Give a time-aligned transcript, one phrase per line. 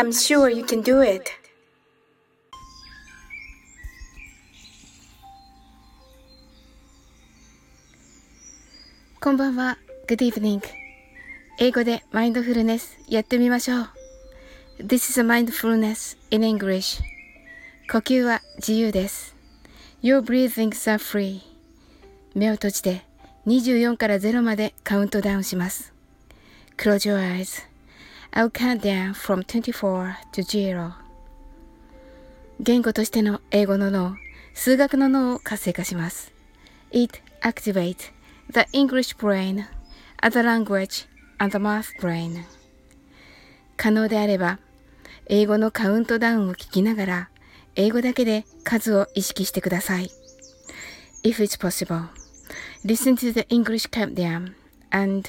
[0.00, 1.30] I'm sure you can do it.
[9.20, 9.76] こんばんは。
[10.08, 10.62] Good evening.
[11.58, 13.88] 英語でマインドフルネスやってみましょう。
[14.78, 17.02] This is a mindfulness in English.
[17.92, 19.36] 呼吸は自由です。
[20.02, 21.42] Your breathings are free.
[22.34, 23.02] 目を閉じて
[23.46, 25.92] 24から0までカウントダウンします。
[26.78, 27.69] Close your eyes.
[28.32, 30.92] I'll count down from 24 to 0.
[32.60, 34.16] 言語としての英語の脳、
[34.54, 36.32] 数学の脳を活性化します。
[36.92, 38.12] It activates
[38.52, 39.64] the English brain,
[40.22, 42.44] other language, and the math brain.
[43.76, 44.58] 可能であれば、
[45.26, 47.30] 英語のカウントダウンを聞きながら、
[47.74, 50.10] 英語だけで数を意識してください。
[51.24, 52.08] If it's possible,
[52.84, 54.52] listen to the English countdown
[54.90, 55.28] and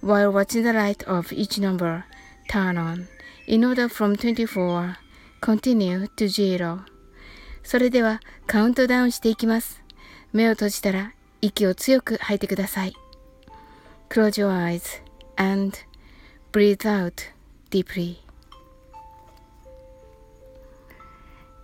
[0.00, 2.04] while watching the light of each number
[2.48, 3.06] turn on
[3.46, 4.96] in order from 24
[5.40, 6.96] continue to 0
[7.66, 9.82] それではカウントダウンしていきます。
[10.32, 12.94] 目を閉じたら息を強く吐いてください。
[14.08, 14.82] Close your eyes
[15.36, 15.76] and
[16.52, 17.14] breathe out
[17.70, 18.18] deeply.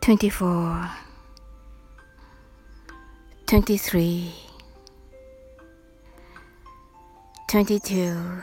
[0.00, 0.88] 24
[3.46, 4.51] 23
[7.52, 8.42] 22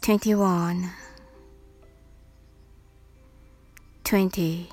[0.00, 0.90] 21
[4.02, 4.68] 20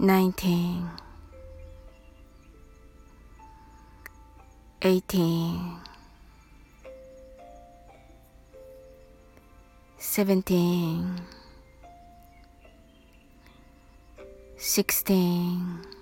[0.00, 0.90] 19
[4.80, 5.78] 18
[10.00, 11.16] 17
[14.58, 16.01] 16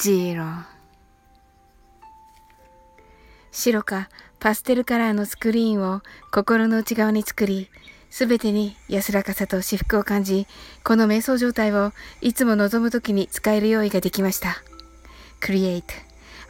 [0.00, 0.64] zero
[3.52, 4.08] 白か
[4.40, 7.70] パステルカラーのスクリーンを心の内側に作り、
[8.10, 10.46] すべてに安らかさと至福を感じ、
[10.82, 14.62] この瞑想状態をいつも望むときに使える用意ができました。
[15.40, 15.84] Create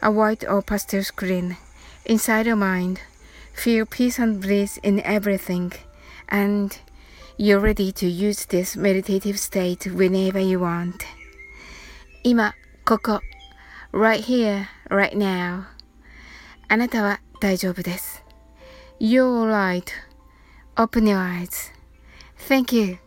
[0.01, 1.55] a white or pastel screen
[2.05, 2.97] inside your mind.
[3.55, 5.71] Feel peace and bliss in everything,
[6.27, 6.75] and
[7.37, 10.95] you're ready to use this meditative state whenever you want.
[12.23, 12.53] 今、
[12.83, 13.21] ここ、
[13.94, 15.64] right here, right now.
[16.68, 18.24] あなたは大丈夫です。
[19.00, 19.84] You're alright.
[20.76, 21.72] Open your eyes.
[22.48, 22.98] Thank you.